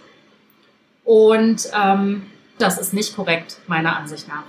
[1.04, 2.24] Und ähm,
[2.58, 4.44] das ist nicht korrekt, meiner Ansicht nach.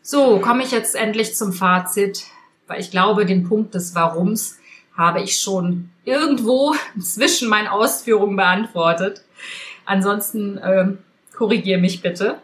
[0.00, 2.24] So, komme ich jetzt endlich zum Fazit,
[2.66, 4.58] weil ich glaube, den Punkt des Warums
[4.96, 9.24] habe ich schon irgendwo zwischen meinen Ausführungen beantwortet.
[9.84, 10.98] Ansonsten ähm,
[11.36, 12.38] korrigiere mich bitte.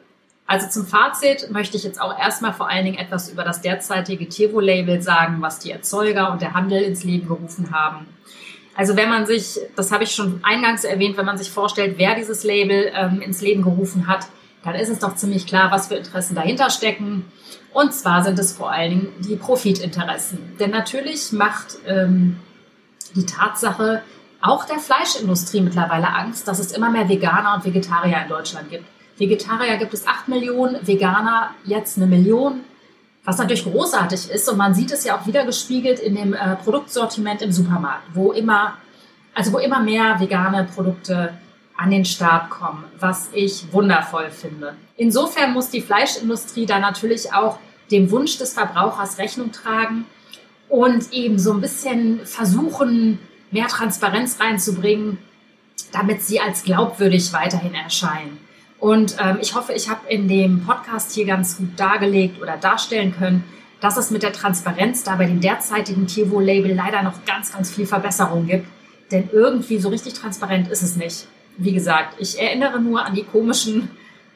[0.46, 4.28] Also zum Fazit möchte ich jetzt auch erstmal vor allen Dingen etwas über das derzeitige
[4.28, 8.06] Tierwohl-Label sagen, was die Erzeuger und der Handel ins Leben gerufen haben.
[8.78, 12.14] Also wenn man sich, das habe ich schon eingangs erwähnt, wenn man sich vorstellt, wer
[12.14, 14.28] dieses Label ähm, ins Leben gerufen hat,
[14.62, 17.24] dann ist es doch ziemlich klar, was für Interessen dahinter stecken.
[17.72, 20.56] Und zwar sind es vor allen Dingen die Profitinteressen.
[20.60, 22.38] Denn natürlich macht ähm,
[23.16, 24.02] die Tatsache
[24.40, 28.84] auch der Fleischindustrie mittlerweile Angst, dass es immer mehr Veganer und Vegetarier in Deutschland gibt.
[29.16, 32.60] Vegetarier gibt es acht Millionen, Veganer jetzt eine Million
[33.28, 36.56] was natürlich großartig ist und man sieht es ja auch wieder gespiegelt in dem äh,
[36.56, 38.78] Produktsortiment im Supermarkt, wo immer,
[39.34, 41.34] also wo immer mehr vegane Produkte
[41.76, 44.76] an den Start kommen, was ich wundervoll finde.
[44.96, 47.58] Insofern muss die Fleischindustrie da natürlich auch
[47.90, 50.06] dem Wunsch des Verbrauchers Rechnung tragen
[50.70, 53.18] und eben so ein bisschen versuchen,
[53.50, 55.18] mehr Transparenz reinzubringen,
[55.92, 58.38] damit sie als glaubwürdig weiterhin erscheinen.
[58.80, 63.14] Und ähm, ich hoffe, ich habe in dem Podcast hier ganz gut dargelegt oder darstellen
[63.16, 63.44] können,
[63.80, 67.86] dass es mit der Transparenz da bei dem derzeitigen Tierwohl-Label leider noch ganz, ganz viel
[67.86, 68.66] Verbesserung gibt.
[69.10, 71.26] Denn irgendwie so richtig transparent ist es nicht.
[71.56, 73.90] Wie gesagt, ich erinnere nur an die komischen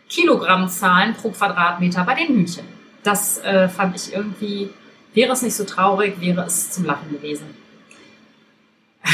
[0.08, 2.64] Kilogrammzahlen pro Quadratmeter bei den Hühnchen.
[3.02, 4.70] Das äh, fand ich irgendwie,
[5.14, 7.46] wäre es nicht so traurig, wäre es zum Lachen gewesen.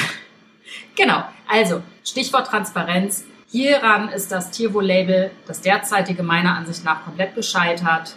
[0.97, 3.25] genau, also Stichwort Transparenz.
[3.50, 8.14] Hieran ist das Tierwohl-Label, das derzeitige meiner Ansicht nach komplett gescheitert.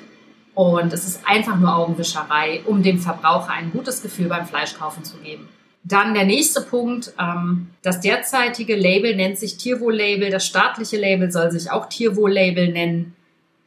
[0.54, 5.18] Und es ist einfach nur Augenwischerei, um dem Verbraucher ein gutes Gefühl beim Fleischkaufen zu
[5.18, 5.48] geben.
[5.84, 7.14] Dann der nächste Punkt.
[7.18, 10.30] Ähm, das derzeitige Label nennt sich Tierwohl-Label.
[10.30, 13.16] Das staatliche Label soll sich auch Tierwohl-Label nennen.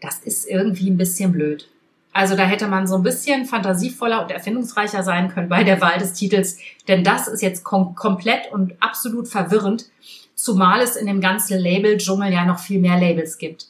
[0.00, 1.68] Das ist irgendwie ein bisschen blöd.
[2.12, 5.98] Also da hätte man so ein bisschen fantasievoller und erfindungsreicher sein können bei der Wahl
[5.98, 6.58] des Titels.
[6.86, 9.86] Denn das ist jetzt kom komplett und absolut verwirrend.
[10.34, 13.66] Zumal es in dem ganzen Label-Dschungel ja noch viel mehr Labels gibt.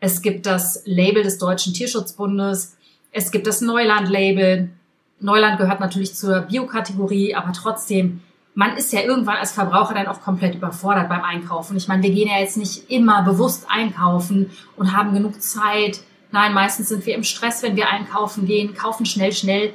[0.00, 2.76] Es gibt das Label des Deutschen Tierschutzbundes,
[3.12, 4.70] es gibt das Neuland-Label.
[5.20, 8.20] Neuland gehört natürlich zur Biokategorie, aber trotzdem,
[8.54, 11.76] man ist ja irgendwann als Verbraucher dann auch komplett überfordert beim Einkaufen.
[11.76, 16.00] Ich meine, wir gehen ja jetzt nicht immer bewusst einkaufen und haben genug Zeit.
[16.32, 19.72] Nein, meistens sind wir im Stress, wenn wir einkaufen gehen, kaufen schnell, schnell.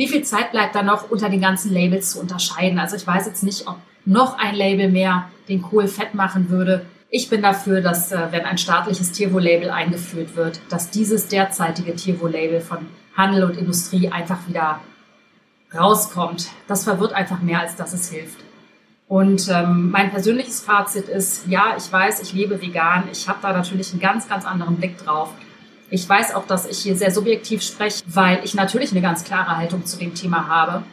[0.00, 2.78] Wie viel Zeit bleibt da noch unter den ganzen Labels zu unterscheiden?
[2.78, 6.86] Also ich weiß jetzt nicht, ob noch ein Label mehr den Kohl fett machen würde.
[7.10, 12.62] Ich bin dafür, dass äh, wenn ein staatliches Tierwohl-Label eingeführt wird, dass dieses derzeitige Tierwohl-Label
[12.62, 12.78] von
[13.14, 14.80] Handel und Industrie einfach wieder
[15.74, 16.48] rauskommt.
[16.66, 18.38] Das verwirrt einfach mehr, als dass es hilft.
[19.06, 23.04] Und ähm, mein persönliches Fazit ist, ja, ich weiß, ich lebe vegan.
[23.12, 25.34] Ich habe da natürlich einen ganz, ganz anderen Blick drauf.
[25.90, 29.56] Ich weiß auch, dass ich hier sehr subjektiv spreche, weil ich natürlich eine ganz klare
[29.56, 30.84] Haltung zu dem Thema habe.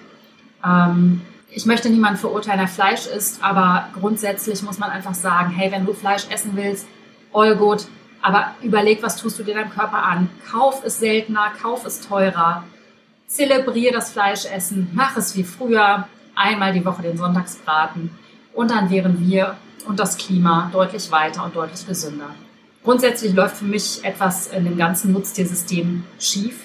[0.65, 5.71] Ähm, ich möchte niemanden verurteilen, der Fleisch isst, aber grundsätzlich muss man einfach sagen, hey,
[5.71, 6.87] wenn du Fleisch essen willst,
[7.31, 7.87] all good,
[8.21, 10.29] aber überleg, was tust du dir deinem Körper an.
[10.49, 12.63] Kauf es seltener, kauf es teurer.
[13.27, 18.11] Zelebriere das Fleischessen, mach es wie früher, einmal die Woche den Sonntagsbraten
[18.53, 19.57] und dann wären wir
[19.87, 22.29] und das Klima deutlich weiter und deutlich gesünder.
[22.87, 26.61] Grundsätzlich läuft für mich etwas in dem ganzen Nutztiersystem schief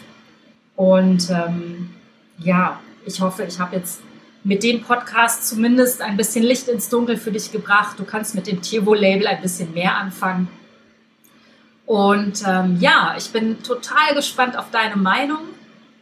[0.77, 1.91] und ähm,
[2.39, 4.01] ja, ich hoffe, ich habe jetzt
[4.45, 7.99] mit dem Podcast zumindest ein bisschen Licht ins Dunkel für dich gebracht.
[7.99, 10.47] Du kannst mit dem Tierwohl-Label ein bisschen mehr anfangen.
[11.87, 15.41] Und ähm, ja, ich bin total gespannt auf deine Meinung.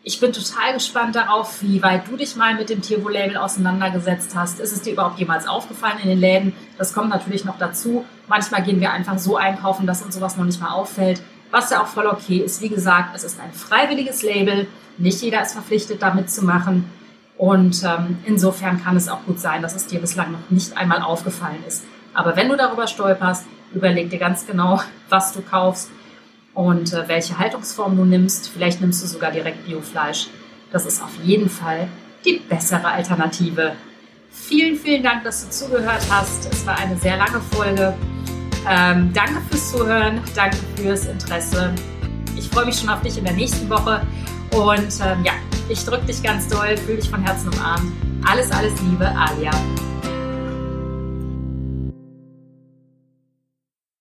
[0.03, 4.59] Ich bin total gespannt darauf, wie weit du dich mal mit dem Tierwohl-Label auseinandergesetzt hast.
[4.59, 6.55] Ist es dir überhaupt jemals aufgefallen in den Läden?
[6.79, 8.07] Das kommt natürlich noch dazu.
[8.27, 11.21] Manchmal gehen wir einfach so einkaufen, dass uns sowas noch nicht mal auffällt.
[11.51, 12.63] Was ja auch voll okay ist.
[12.63, 14.69] Wie gesagt, es ist ein freiwilliges Label.
[14.97, 16.91] Nicht jeder ist verpflichtet, damit zu machen.
[17.37, 21.03] Und ähm, insofern kann es auch gut sein, dass es dir bislang noch nicht einmal
[21.03, 21.85] aufgefallen ist.
[22.15, 25.91] Aber wenn du darüber stolperst, überleg dir ganz genau, was du kaufst
[26.55, 28.49] und äh, welche Haltungsform du nimmst.
[28.49, 30.29] Vielleicht nimmst du sogar direkt Biofleisch.
[30.73, 31.89] Das ist auf jeden Fall
[32.25, 33.73] die bessere Alternative.
[34.31, 36.53] Vielen, vielen Dank, dass du zugehört hast.
[36.53, 37.95] Es war eine sehr lange Folge.
[38.69, 41.73] Ähm, danke fürs Zuhören, danke fürs Interesse.
[42.37, 44.07] Ich freue mich schon auf dich in der nächsten Woche.
[44.53, 45.33] Und ähm, ja,
[45.69, 47.93] ich drücke dich ganz doll, fühle dich von Herzen umarmt.
[48.25, 49.51] Alles, alles Liebe, Alia.